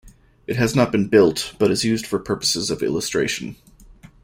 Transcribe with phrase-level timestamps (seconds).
[0.47, 3.55] It has not been built, but is used for purposes of illustration.